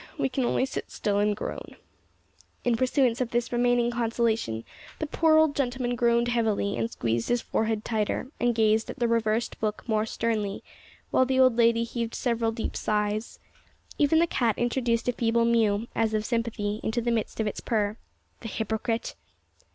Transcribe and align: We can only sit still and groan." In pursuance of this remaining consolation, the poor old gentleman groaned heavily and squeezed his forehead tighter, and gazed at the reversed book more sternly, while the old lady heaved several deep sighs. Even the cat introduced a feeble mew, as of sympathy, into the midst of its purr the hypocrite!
We 0.17 0.29
can 0.29 0.43
only 0.45 0.65
sit 0.65 0.89
still 0.89 1.19
and 1.19 1.35
groan." 1.37 1.75
In 2.63 2.75
pursuance 2.75 3.21
of 3.21 3.29
this 3.29 3.51
remaining 3.51 3.91
consolation, 3.91 4.63
the 4.97 5.05
poor 5.05 5.37
old 5.37 5.55
gentleman 5.55 5.95
groaned 5.95 6.29
heavily 6.29 6.75
and 6.75 6.89
squeezed 6.89 7.29
his 7.29 7.43
forehead 7.43 7.85
tighter, 7.85 8.31
and 8.39 8.55
gazed 8.55 8.89
at 8.89 8.97
the 8.97 9.07
reversed 9.07 9.59
book 9.59 9.83
more 9.85 10.07
sternly, 10.07 10.63
while 11.11 11.27
the 11.27 11.39
old 11.39 11.55
lady 11.55 11.83
heaved 11.83 12.15
several 12.15 12.51
deep 12.51 12.75
sighs. 12.75 13.37
Even 13.99 14.17
the 14.17 14.25
cat 14.25 14.57
introduced 14.57 15.07
a 15.07 15.11
feeble 15.13 15.45
mew, 15.45 15.85
as 15.93 16.15
of 16.15 16.25
sympathy, 16.25 16.79
into 16.83 16.99
the 16.99 17.11
midst 17.11 17.39
of 17.39 17.45
its 17.45 17.59
purr 17.59 17.95
the 18.39 18.47
hypocrite! 18.47 19.13